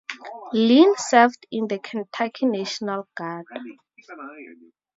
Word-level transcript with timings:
Lynn 0.53 0.95
served 0.97 1.45
in 1.51 1.67
the 1.67 1.77
Kentucky 1.77 2.47
National 2.47 3.07
Guard. 3.13 3.45